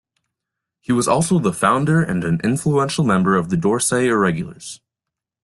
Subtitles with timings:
[0.79, 4.81] He was also the founder and an influential member of the Dorsai Irregulars.